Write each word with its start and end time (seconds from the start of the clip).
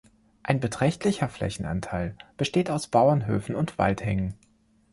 Ein 0.41 0.59
beträchtlicher 0.59 1.29
Flächenanteil 1.29 2.15
besteht 2.35 2.71
aus 2.71 2.87
Bauernhöfen 2.87 3.53
und 3.53 3.77
Waldhängen. 3.77 4.33